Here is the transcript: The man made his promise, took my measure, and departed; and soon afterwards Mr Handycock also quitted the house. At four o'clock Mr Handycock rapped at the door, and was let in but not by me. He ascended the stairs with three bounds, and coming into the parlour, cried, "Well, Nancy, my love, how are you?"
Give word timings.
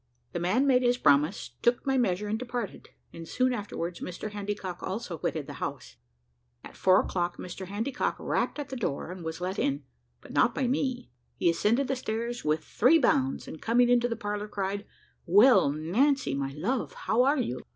The 0.31 0.39
man 0.39 0.65
made 0.65 0.81
his 0.81 0.97
promise, 0.97 1.51
took 1.61 1.85
my 1.85 1.95
measure, 1.95 2.27
and 2.27 2.39
departed; 2.39 2.89
and 3.13 3.27
soon 3.27 3.53
afterwards 3.53 3.99
Mr 3.99 4.31
Handycock 4.31 4.81
also 4.81 5.15
quitted 5.19 5.45
the 5.45 5.53
house. 5.61 5.97
At 6.63 6.75
four 6.75 7.01
o'clock 7.01 7.37
Mr 7.37 7.67
Handycock 7.67 8.15
rapped 8.17 8.57
at 8.57 8.69
the 8.69 8.75
door, 8.75 9.11
and 9.11 9.23
was 9.23 9.41
let 9.41 9.59
in 9.59 9.83
but 10.19 10.31
not 10.33 10.55
by 10.55 10.65
me. 10.67 11.11
He 11.35 11.51
ascended 11.51 11.87
the 11.87 11.95
stairs 11.95 12.43
with 12.43 12.63
three 12.63 12.97
bounds, 12.97 13.47
and 13.47 13.61
coming 13.61 13.89
into 13.89 14.07
the 14.07 14.15
parlour, 14.15 14.47
cried, 14.47 14.87
"Well, 15.27 15.69
Nancy, 15.69 16.33
my 16.33 16.51
love, 16.53 16.93
how 17.05 17.21
are 17.21 17.37
you?" 17.37 17.61